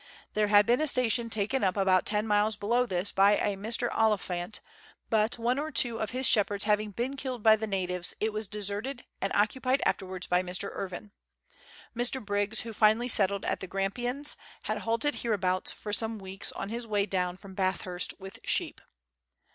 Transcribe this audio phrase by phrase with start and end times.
[0.33, 3.87] There had been a station taken up about ten miles below this by a Mr.
[3.95, 4.59] Oliphant,
[5.11, 8.47] but one or two of his shepherds having been killed by the natives it was
[8.47, 10.71] deserted, and occupied afterwards by Mr.
[10.73, 11.11] Irvine.
[11.95, 12.19] Mr.
[12.19, 16.87] Briggs, who finally settled at the Grampians, had halted hereabouts for some weeks on his
[16.87, 18.81] way down from Bathurst with sheep.